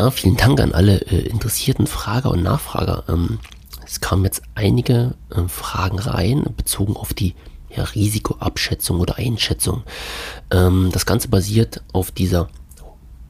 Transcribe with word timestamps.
Ja, 0.00 0.10
vielen 0.10 0.38
Dank 0.38 0.58
an 0.62 0.72
alle 0.72 1.02
äh, 1.02 1.28
interessierten 1.28 1.86
Frager 1.86 2.30
und 2.30 2.42
Nachfrager. 2.42 3.04
Ähm, 3.06 3.38
es 3.84 4.00
kamen 4.00 4.24
jetzt 4.24 4.40
einige 4.54 5.14
äh, 5.28 5.46
Fragen 5.46 5.98
rein, 5.98 6.42
bezogen 6.56 6.96
auf 6.96 7.12
die 7.12 7.34
ja, 7.68 7.84
Risikoabschätzung 7.84 8.98
oder 8.98 9.18
Einschätzung. 9.18 9.82
Ähm, 10.50 10.88
das 10.90 11.04
Ganze 11.04 11.28
basiert 11.28 11.82
auf 11.92 12.12
dieser 12.12 12.48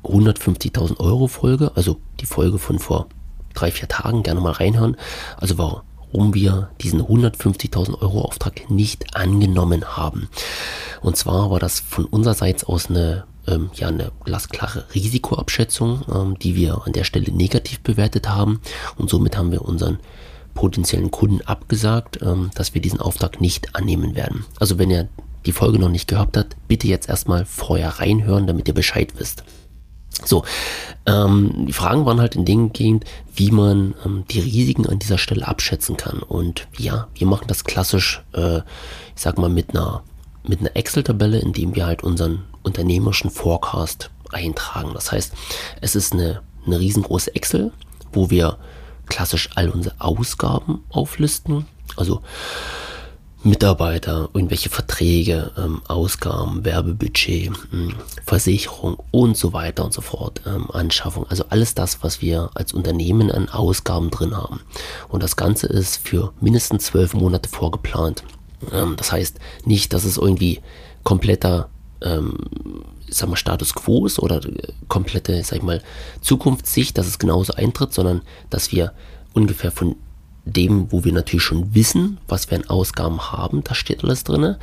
150.000 0.04 1.00
Euro 1.00 1.26
Folge, 1.26 1.72
also 1.74 2.00
die 2.20 2.26
Folge 2.26 2.60
von 2.60 2.78
vor 2.78 3.08
drei, 3.52 3.72
vier 3.72 3.88
Tagen, 3.88 4.22
gerne 4.22 4.40
mal 4.40 4.52
reinhören. 4.52 4.96
Also 5.38 5.58
warum 5.58 6.34
wir 6.34 6.70
diesen 6.80 7.02
150.000 7.02 8.00
Euro 8.00 8.20
Auftrag 8.20 8.70
nicht 8.70 9.16
angenommen 9.16 9.96
haben. 9.96 10.28
Und 11.00 11.16
zwar 11.16 11.50
war 11.50 11.58
das 11.58 11.80
von 11.80 12.04
unsererseits 12.04 12.62
aus 12.62 12.90
eine 12.90 13.24
ähm, 13.46 13.70
ja 13.74 13.88
eine 13.88 14.12
glasklare 14.24 14.84
Risikoabschätzung, 14.94 16.02
ähm, 16.12 16.38
die 16.38 16.56
wir 16.56 16.82
an 16.86 16.92
der 16.92 17.04
Stelle 17.04 17.32
negativ 17.32 17.80
bewertet 17.80 18.28
haben 18.28 18.60
und 18.96 19.10
somit 19.10 19.36
haben 19.36 19.52
wir 19.52 19.62
unseren 19.62 19.98
potenziellen 20.54 21.10
Kunden 21.10 21.40
abgesagt, 21.42 22.20
ähm, 22.22 22.50
dass 22.54 22.74
wir 22.74 22.82
diesen 22.82 23.00
Auftrag 23.00 23.40
nicht 23.40 23.74
annehmen 23.74 24.14
werden. 24.14 24.44
Also 24.58 24.78
wenn 24.78 24.90
ihr 24.90 25.08
die 25.46 25.52
Folge 25.52 25.78
noch 25.78 25.88
nicht 25.88 26.08
gehabt 26.08 26.36
habt, 26.36 26.56
bitte 26.68 26.86
jetzt 26.86 27.08
erstmal 27.08 27.44
vorher 27.44 28.00
reinhören, 28.00 28.46
damit 28.46 28.68
ihr 28.68 28.74
Bescheid 28.74 29.12
wisst. 29.16 29.44
So, 30.24 30.44
ähm, 31.06 31.66
die 31.66 31.72
Fragen 31.72 32.04
waren 32.04 32.20
halt 32.20 32.36
in 32.36 32.44
dem 32.44 32.72
gehend, 32.72 33.04
wie 33.34 33.50
man 33.50 33.94
ähm, 34.04 34.24
die 34.30 34.40
Risiken 34.40 34.86
an 34.86 34.98
dieser 34.98 35.18
Stelle 35.18 35.48
abschätzen 35.48 35.96
kann. 35.96 36.18
Und 36.18 36.68
ja, 36.76 37.08
wir 37.14 37.26
machen 37.26 37.46
das 37.46 37.64
klassisch, 37.64 38.22
äh, 38.34 38.58
ich 38.58 39.22
sag 39.22 39.38
mal, 39.38 39.48
mit 39.48 39.70
einer, 39.70 40.02
mit 40.46 40.60
einer 40.60 40.76
Excel-Tabelle, 40.76 41.38
indem 41.38 41.74
wir 41.74 41.86
halt 41.86 42.02
unseren 42.02 42.44
unternehmerischen 42.62 43.30
Forecast 43.30 44.10
eintragen. 44.30 44.92
Das 44.94 45.12
heißt, 45.12 45.32
es 45.80 45.94
ist 45.94 46.12
eine, 46.12 46.42
eine 46.66 46.78
riesengroße 46.78 47.34
Excel, 47.34 47.72
wo 48.12 48.30
wir 48.30 48.58
klassisch 49.06 49.50
all 49.54 49.70
unsere 49.70 49.94
Ausgaben 49.98 50.84
auflisten. 50.90 51.66
Also 51.96 52.22
Mitarbeiter, 53.42 54.28
irgendwelche 54.34 54.68
Verträge, 54.68 55.52
ähm, 55.56 55.80
Ausgaben, 55.88 56.64
Werbebudget, 56.64 57.50
mh, 57.50 57.56
hm, 57.70 57.94
Versicherung 58.24 58.98
und 59.10 59.36
so 59.36 59.54
weiter 59.54 59.84
und 59.84 59.94
so 59.94 60.02
fort, 60.02 60.42
ähm, 60.46 60.70
Anschaffung. 60.70 61.26
Also 61.28 61.44
alles 61.48 61.74
das, 61.74 62.02
was 62.02 62.20
wir 62.20 62.50
als 62.54 62.74
Unternehmen 62.74 63.30
an 63.30 63.48
Ausgaben 63.48 64.10
drin 64.10 64.36
haben. 64.36 64.60
Und 65.08 65.22
das 65.22 65.36
Ganze 65.36 65.68
ist 65.68 66.06
für 66.06 66.34
mindestens 66.40 66.84
zwölf 66.84 67.14
Monate 67.14 67.48
vorgeplant. 67.48 68.24
Ähm, 68.72 68.94
das 68.98 69.10
heißt 69.10 69.38
nicht, 69.64 69.94
dass 69.94 70.04
es 70.04 70.18
irgendwie 70.18 70.60
kompletter 71.02 71.70
ähm, 72.02 72.36
sag 73.08 73.28
mal, 73.28 73.36
Status 73.36 73.74
Quo 73.74 74.06
ist 74.06 74.18
oder 74.18 74.40
komplette, 74.88 75.42
sag 75.42 75.58
ich 75.58 75.62
mal, 75.62 75.82
Zukunftssicht, 76.20 76.96
dass 76.96 77.06
es 77.06 77.18
genauso 77.18 77.54
eintritt, 77.54 77.92
sondern 77.92 78.22
dass 78.48 78.72
wir 78.72 78.92
ungefähr 79.32 79.70
von 79.70 79.96
dem, 80.44 80.90
wo 80.90 81.04
wir 81.04 81.12
natürlich 81.12 81.44
schon 81.44 81.74
wissen, 81.74 82.18
was 82.26 82.50
wir 82.50 82.58
an 82.58 82.68
Ausgaben 82.68 83.32
haben, 83.32 83.62
da 83.62 83.74
steht 83.74 84.02
alles 84.02 84.24
drin, 84.24 84.56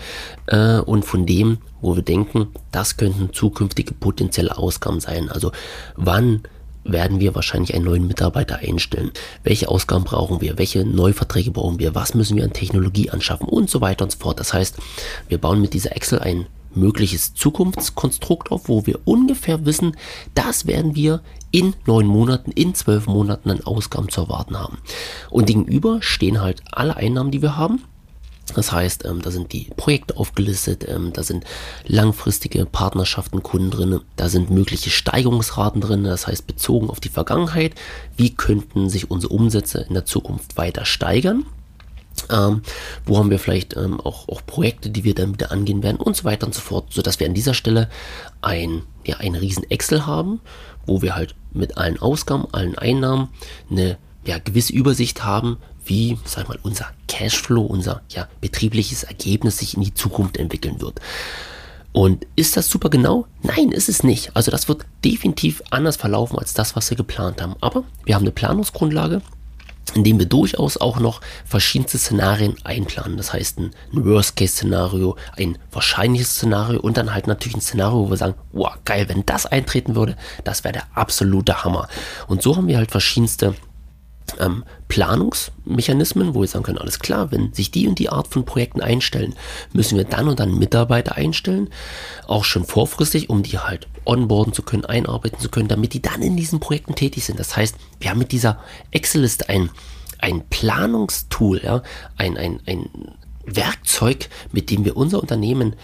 äh, 0.48 0.80
und 0.80 1.06
von 1.06 1.26
dem, 1.26 1.60
wo 1.82 1.96
wir 1.96 2.04
denken, 2.04 2.48
das 2.72 2.98
könnten 2.98 3.32
zukünftige 3.34 3.94
potenzielle 3.94 4.58
Ausgaben 4.58 5.00
sein. 5.00 5.30
Also 5.30 5.52
wann 5.96 6.42
werden 6.84 7.20
wir 7.20 7.36
wahrscheinlich 7.36 7.76
einen 7.76 7.86
neuen 7.86 8.08
Mitarbeiter 8.08 8.58
einstellen? 8.58 9.12
Welche 9.44 9.68
Ausgaben 9.68 10.06
brauchen 10.06 10.42
wir? 10.42 10.58
Welche 10.58 10.86
Neuverträge 10.86 11.52
brauchen 11.52 11.80
wir? 11.80 11.96
Was 11.96 12.14
müssen 12.14 12.38
wir 12.38 12.44
an 12.44 12.54
Technologie 12.54 13.10
anschaffen? 13.10 13.48
Und 13.48 13.70
so 13.70 13.82
weiter 13.82 14.06
und 14.06 14.12
so 14.12 14.20
fort. 14.20 14.40
Das 14.40 14.54
heißt, 14.54 14.78
wir 15.28 15.38
bauen 15.38 15.62
mit 15.62 15.74
dieser 15.74 15.96
Excel 15.96 16.20
ein 16.20 16.48
mögliches 16.74 17.34
Zukunftskonstrukt 17.34 18.52
auf, 18.52 18.68
wo 18.68 18.86
wir 18.86 19.00
ungefähr 19.06 19.66
wissen, 19.66 19.96
das 20.36 20.66
werden 20.66 20.96
wir 20.96 21.22
in 21.52 21.74
neun 21.86 22.06
Monaten, 22.06 22.52
in 22.52 22.76
zwölf 22.76 23.08
Monaten 23.08 23.50
an 23.50 23.64
Ausgaben 23.64 24.10
zu 24.10 24.22
erwarten 24.22 24.60
haben. 24.60 24.78
Und 25.30 25.46
gegenüber 25.46 26.02
stehen 26.02 26.42
halt 26.42 26.62
alle 26.72 26.98
Einnahmen, 26.98 27.32
die 27.32 27.42
wir 27.42 27.58
haben. 27.58 27.84
Das 28.56 28.72
heißt, 28.72 29.06
ähm, 29.06 29.22
da 29.22 29.30
sind 29.30 29.52
die 29.52 29.70
Projekte 29.76 30.16
aufgelistet, 30.18 30.88
ähm, 30.88 31.12
da 31.12 31.24
sind 31.24 31.44
langfristige 31.86 32.66
Partnerschaften, 32.66 33.44
Kunden 33.44 33.72
drin, 33.72 34.00
da 34.16 34.30
sind 34.30 34.50
mögliche 34.50 34.90
Steigerungsraten 34.90 35.82
drin, 35.82 36.06
das 36.06 36.28
heißt 36.28 36.48
bezogen 36.48 36.90
auf 36.90 37.02
die 37.02 37.10
Vergangenheit, 37.10 37.76
wie 38.16 38.34
könnten 38.34 38.90
sich 38.90 39.12
unsere 39.12 39.34
Umsätze 39.34 39.86
in 39.88 39.94
der 39.94 40.06
Zukunft 40.06 40.56
weiter 40.56 40.86
steigern. 40.86 41.46
Ähm, 42.30 42.62
wo 43.06 43.18
haben 43.18 43.30
wir 43.30 43.40
vielleicht 43.40 43.76
ähm, 43.78 44.00
auch, 44.02 44.28
auch 44.28 44.46
Projekte, 44.46 44.90
die 44.90 45.04
wir 45.04 45.16
dann 45.16 45.34
wieder 45.34 45.52
angehen 45.52 45.84
werden 45.84 45.98
und 45.98 46.16
so 46.16 46.24
weiter 46.24 46.46
und 46.46 46.54
so 46.54 46.62
fort, 46.62 46.92
sodass 46.92 47.20
wir 47.20 47.28
an 47.28 47.34
dieser 47.34 47.54
Stelle 47.54 47.90
ein, 48.42 48.84
ja, 49.06 49.18
ein 49.18 49.36
riesen 49.36 49.70
Excel 49.70 50.06
haben, 50.06 50.42
wo 50.86 51.02
wir 51.02 51.16
halt 51.16 51.36
mit 51.54 51.78
allen 51.78 52.00
Ausgaben, 52.00 52.48
allen 52.52 52.78
Einnahmen 52.78 53.30
eine 53.70 53.98
ja, 54.26 54.40
gewisse 54.40 54.74
Übersicht 54.74 55.24
haben, 55.24 55.58
wie, 55.86 56.18
sag 56.26 56.50
mal, 56.50 56.60
unser 56.64 56.88
Cashflow, 57.08 57.62
unser 57.62 58.02
ja, 58.10 58.28
betriebliches 58.42 59.04
Ergebnis 59.04 59.60
sich 59.60 59.76
in 59.76 59.84
die 59.84 59.94
Zukunft 59.94 60.38
entwickeln 60.38 60.82
wird. 60.82 61.00
Und 61.94 62.28
ist 62.36 62.58
das 62.58 62.70
super 62.70 62.90
genau? 62.90 63.26
Nein, 63.42 63.72
ist 63.72 63.90
es 63.90 64.04
nicht. 64.04 64.36
Also 64.36 64.52
das 64.52 64.68
wird 64.68 64.86
definitiv 65.04 65.64
anders 65.72 65.96
verlaufen 65.96 66.38
als 66.38 66.54
das, 66.54 66.76
was 66.76 66.90
wir 66.90 66.98
geplant 66.98 67.42
haben. 67.42 67.56
Aber 67.62 67.86
wir 68.06 68.14
haben 68.14 68.24
eine 68.24 68.32
Planungsgrundlage, 68.32 69.22
indem 69.96 70.20
wir 70.20 70.26
durchaus 70.26 70.78
auch 70.78 71.00
noch 71.00 71.22
verschiedenste 71.46 71.98
Szenarien 71.98 72.56
einplanen. 72.64 73.18
Das 73.18 73.34
heißt, 73.34 73.60
ein, 73.60 73.72
Worst-Case-Szenario, 73.92 75.16
ein 75.38 75.58
wahrscheinliches 75.72 76.32
Szenario 76.32 76.80
und 76.80 76.98
dann 76.98 77.14
halt 77.14 77.28
natürlich 77.28 77.58
ein 77.58 77.62
Szenario, 77.62 78.00
wo 78.00 78.10
wir 78.10 78.18
sagen, 78.18 78.36
wow, 78.52 78.74
geil, 78.86 79.08
wenn 79.10 79.26
das 79.26 79.46
eintreten 79.46 79.96
würde, 79.96 80.16
das 80.44 80.64
wäre 80.64 80.74
der 80.74 80.88
absolute 80.94 81.64
Hammer. 81.64 81.88
Und 82.28 82.42
so 82.42 82.56
haben 82.56 82.68
wir 82.68 82.78
halt 82.78 82.92
verschiedenste 82.92 83.56
ähm, 84.40 84.64
Planungsmechanismen, 84.88 86.34
wo 86.34 86.42
wir 86.42 86.48
sagen 86.48 86.64
können, 86.64 86.78
alles 86.78 87.00
klar, 87.00 87.32
wenn 87.32 87.54
sich 87.54 87.72
die 87.72 87.88
und 87.88 88.00
die 88.00 88.10
Art 88.10 88.28
von 88.28 88.46
Projekten 88.46 88.82
einstellen, 88.82 89.36
müssen 89.74 89.98
wir 89.98 90.06
dann 90.06 90.28
und 90.28 90.40
dann 90.40 90.58
Mitarbeiter 90.58 91.16
einstellen, 91.16 91.70
auch 92.28 92.44
schon 92.44 92.66
vorfristig, 92.66 93.30
um 93.30 93.44
die 93.44 93.60
halt 93.60 93.88
onboarden 94.06 94.54
zu 94.54 94.62
können, 94.62 94.86
einarbeiten 94.86 95.40
zu 95.40 95.50
können, 95.50 95.68
damit 95.68 95.94
die 95.94 96.02
dann 96.02 96.22
in 96.22 96.38
diesen 96.38 96.60
Projekten 96.60 96.96
tätig 96.96 97.26
sind. 97.26 97.40
Das 97.40 97.56
heißt, 97.56 97.76
wir 98.00 98.10
haben 98.10 98.20
mit 98.20 98.32
dieser 98.32 98.60
Excel-Liste 98.92 99.50
ein, 99.50 99.70
ein 100.20 100.48
Planungstool, 100.50 101.62
ja, 101.64 101.84
ein, 102.18 102.38
ein, 102.38 102.62
ein 102.66 102.90
Werkzeug, 103.46 104.30
mit 104.52 104.70
dem 104.70 104.86
wir 104.86 104.98
unser 104.98 105.22
Unternehmen 105.22 105.76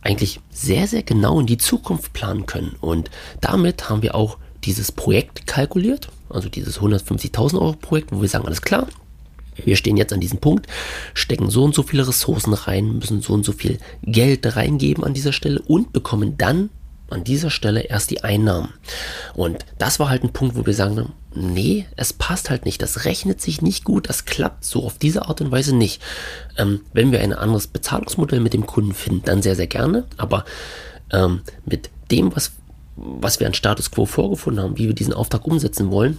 eigentlich 0.00 0.40
sehr, 0.50 0.86
sehr 0.86 1.02
genau 1.02 1.40
in 1.40 1.46
die 1.46 1.58
Zukunft 1.58 2.12
planen 2.12 2.46
können. 2.46 2.76
Und 2.80 3.10
damit 3.40 3.88
haben 3.88 4.02
wir 4.02 4.14
auch 4.14 4.38
dieses 4.64 4.92
Projekt 4.92 5.46
kalkuliert, 5.46 6.08
also 6.34 6.48
dieses 6.48 6.80
150.000 6.80 7.54
Euro 7.54 7.72
Projekt, 7.72 8.12
wo 8.12 8.20
wir 8.20 8.28
sagen, 8.28 8.46
alles 8.46 8.62
klar, 8.62 8.88
wir 9.56 9.76
stehen 9.76 9.96
jetzt 9.96 10.12
an 10.12 10.20
diesem 10.20 10.38
Punkt, 10.38 10.66
stecken 11.14 11.50
so 11.50 11.64
und 11.64 11.74
so 11.74 11.82
viele 11.82 12.06
Ressourcen 12.06 12.54
rein, 12.54 12.98
müssen 12.98 13.20
so 13.20 13.32
und 13.32 13.44
so 13.44 13.52
viel 13.52 13.78
Geld 14.02 14.56
reingeben 14.56 15.04
an 15.04 15.14
dieser 15.14 15.32
Stelle 15.32 15.62
und 15.62 15.92
bekommen 15.92 16.36
dann 16.36 16.70
an 17.10 17.22
dieser 17.22 17.50
Stelle 17.50 17.82
erst 17.82 18.10
die 18.10 18.24
Einnahmen. 18.24 18.72
Und 19.34 19.64
das 19.78 20.00
war 20.00 20.08
halt 20.08 20.24
ein 20.24 20.32
Punkt, 20.32 20.56
wo 20.56 20.66
wir 20.66 20.74
sagen, 20.74 21.12
nee, 21.34 21.86
es 21.96 22.12
passt 22.12 22.50
halt 22.50 22.64
nicht, 22.64 22.82
das 22.82 23.04
rechnet 23.04 23.40
sich 23.40 23.62
nicht 23.62 23.84
gut, 23.84 24.08
das 24.08 24.24
klappt 24.24 24.64
so 24.64 24.84
auf 24.84 24.98
diese 24.98 25.26
Art 25.26 25.40
und 25.40 25.52
Weise 25.52 25.76
nicht. 25.76 26.02
Ähm, 26.56 26.80
wenn 26.92 27.12
wir 27.12 27.20
ein 27.20 27.32
anderes 27.32 27.66
Bezahlungsmodell 27.66 28.40
mit 28.40 28.54
dem 28.54 28.66
Kunden 28.66 28.94
finden, 28.94 29.22
dann 29.24 29.42
sehr, 29.42 29.54
sehr 29.54 29.66
gerne, 29.66 30.04
aber 30.16 30.44
ähm, 31.12 31.42
mit 31.64 31.90
dem, 32.10 32.34
was 32.34 32.52
was 32.96 33.40
wir 33.40 33.46
an 33.46 33.54
Status 33.54 33.90
Quo 33.90 34.06
vorgefunden 34.06 34.62
haben, 34.62 34.78
wie 34.78 34.86
wir 34.86 34.94
diesen 34.94 35.14
Auftrag 35.14 35.46
umsetzen 35.46 35.90
wollen, 35.90 36.18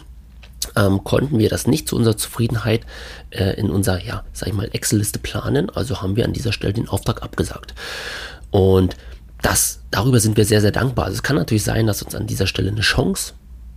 ähm, 0.76 1.04
konnten 1.04 1.40
wir 1.40 1.50
das 1.50 1.68
nicht 1.68 1.88
zu 1.88 1.96
unserer 1.96 2.18
Zufriedenheit 2.18 2.82
äh, 3.30 3.60
in 3.60 3.70
unserer, 3.70 4.04
ja, 4.04 4.24
sag 4.34 4.50
ich 4.50 4.54
mal, 4.54 4.70
Excel-Liste 4.72 5.20
planen. 5.20 5.70
Also 5.70 6.02
haben 6.02 6.16
wir 6.16 6.26
an 6.26 6.34
dieser 6.34 6.52
Stelle 6.52 6.74
den 6.74 6.90
Auftrag 6.90 7.24
abgesagt. 7.24 7.74
Und 8.52 8.96
das, 9.42 9.82
darüber 9.92 10.20
sind 10.20 10.38
wir 10.38 10.46
sehr, 10.46 10.62
sehr 10.62 10.72
dankbar. 10.72 11.06
Also 11.06 11.16
es 11.16 11.24
kann 11.24 11.36
natürlich 11.36 11.64
sein, 11.64 11.88
dass 11.88 12.02
uns 12.02 12.16
an 12.16 12.28
dieser 12.28 12.48
Stelle 12.48 12.72
eine 12.72 12.82
Chance, 12.82 13.34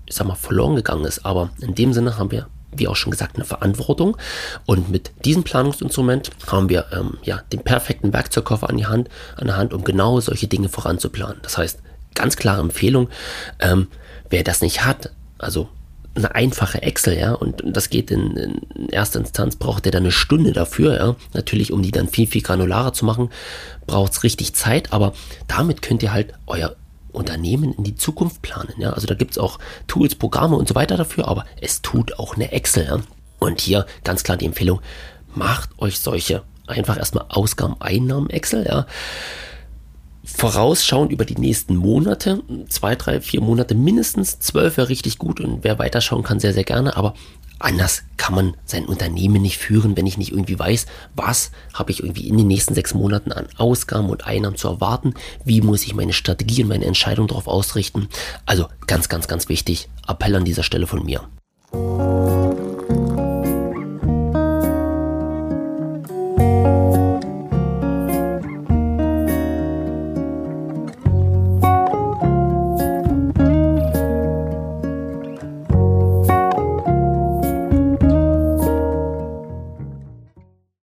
ich 0.06 0.14
sag 0.14 0.26
mal, 0.26 0.34
verloren 0.34 0.76
gegangen 0.76 1.05
ist. 1.05 1.25
Aber 1.25 1.50
in 1.61 1.75
dem 1.75 1.93
Sinne 1.93 2.17
haben 2.17 2.31
wir, 2.31 2.46
wie 2.72 2.88
auch 2.88 2.96
schon 2.96 3.11
gesagt, 3.11 3.37
eine 3.37 3.44
Verantwortung. 3.44 4.17
Und 4.67 4.90
mit 4.90 5.12
diesem 5.25 5.43
Planungsinstrument 5.43 6.31
haben 6.46 6.69
wir 6.69 6.87
ähm, 6.93 7.19
ja, 7.22 7.43
den 7.52 7.61
perfekten 7.61 8.12
Werkzeugkoffer 8.12 8.70
an, 8.70 8.78
die 8.78 8.87
Hand, 8.87 9.08
an 9.37 9.46
der 9.46 9.56
Hand, 9.56 9.75
um 9.75 9.84
genau 9.84 10.20
solche 10.20 10.46
Dinge 10.46 10.69
voranzuplanen. 10.69 11.38
Das 11.43 11.58
heißt, 11.58 11.81
ganz 12.19 12.37
klare 12.37 12.61
Empfehlung, 12.61 13.09
ähm, 13.61 13.87
wer 14.29 14.43
das 14.43 14.61
nicht 14.61 14.85
hat, 14.85 15.11
also 15.38 15.69
eine 16.15 16.35
einfache 16.35 16.82
Excel, 16.82 17.17
ja, 17.17 17.32
und 17.32 17.62
das 17.65 17.91
geht 17.91 18.11
in, 18.11 18.37
in 18.37 18.88
erster 18.88 19.20
Instanz, 19.20 19.55
braucht 19.55 19.87
ihr 19.87 19.93
dann 19.93 20.03
eine 20.03 20.11
Stunde 20.11 20.53
dafür, 20.53 20.97
ja. 20.97 21.17
Natürlich, 21.32 21.73
um 21.73 21.81
die 21.81 21.93
dann 21.93 22.09
viel, 22.09 22.26
viel 22.26 22.43
granularer 22.43 22.93
zu 22.93 23.05
machen, 23.05 23.31
braucht 23.87 24.12
es 24.12 24.25
richtig 24.25 24.53
Zeit, 24.55 24.93
aber 24.93 25.15
damit 25.47 25.81
könnt 25.81 26.03
ihr 26.03 26.12
halt 26.12 26.35
euer 26.47 26.75
Unternehmen 27.12 27.73
in 27.73 27.85
die 27.85 27.94
Zukunft 27.94 28.43
planen, 28.43 28.75
ja. 28.79 28.93
Also 28.93 29.06
da 29.06 29.15
gibt 29.15 29.32
es 29.32 29.38
auch 29.38 29.61
Tools, 29.87 30.17
Programme 30.17 30.56
und 30.56 30.67
so 30.67 30.75
weiter 30.75 30.97
dafür, 30.97 31.29
aber 31.29 31.44
es 31.61 31.82
tut 31.82 32.19
auch 32.19 32.35
eine 32.35 32.50
Excel, 32.50 32.87
ja. 32.87 33.00
Und 33.38 33.61
hier 33.61 33.87
ganz 34.03 34.25
klar 34.25 34.37
die 34.37 34.47
Empfehlung, 34.47 34.81
macht 35.37 35.70
euch 35.79 36.00
solche 36.00 36.43
einfach 36.67 36.99
erstmal 36.99 37.26
Ausgaben, 37.29 37.76
Einnahmen 37.81 38.29
Excel, 38.29 38.67
ja 38.67 38.87
vorausschauend 40.36 41.10
über 41.10 41.25
die 41.25 41.38
nächsten 41.38 41.76
Monate, 41.76 42.42
zwei, 42.69 42.94
drei, 42.94 43.20
vier 43.20 43.40
Monate 43.40 43.75
mindestens, 43.75 44.38
zwölf 44.38 44.76
wäre 44.76 44.88
richtig 44.88 45.19
gut 45.19 45.40
und 45.40 45.64
wer 45.64 45.78
weiterschauen 45.78 46.22
kann, 46.22 46.40
sehr, 46.40 46.52
sehr 46.52 46.64
gerne, 46.64 46.96
aber 46.96 47.14
anders 47.58 48.04
kann 48.16 48.34
man 48.34 48.56
sein 48.64 48.86
Unternehmen 48.86 49.42
nicht 49.42 49.58
führen, 49.58 49.96
wenn 49.96 50.06
ich 50.06 50.19
nicht 50.19 50.30
irgendwie 50.30 50.58
weiß, 50.58 50.86
was 51.16 51.50
habe 51.75 51.90
ich 51.90 52.02
irgendwie 52.02 52.28
in 52.28 52.36
den 52.36 52.46
nächsten 52.46 52.75
sechs 52.75 52.94
Monaten 52.94 53.32
an 53.32 53.48
Ausgaben 53.56 54.10
und 54.10 54.26
Einnahmen 54.26 54.56
zu 54.56 54.69
erwarten, 54.69 55.14
wie 55.44 55.60
muss 55.60 55.84
ich 55.84 55.94
meine 55.94 56.12
Strategie 56.12 56.62
und 56.62 56.69
meine 56.69 56.84
Entscheidung 56.84 57.26
darauf 57.26 57.48
ausrichten. 57.48 58.08
Also 58.46 58.69
ganz, 58.86 59.08
ganz, 59.08 59.28
ganz 59.28 59.48
wichtig, 59.48 59.88
Appell 60.06 60.36
an 60.36 60.44
dieser 60.44 60.62
Stelle 60.62 60.86
von 60.86 61.04
mir. 61.04 61.28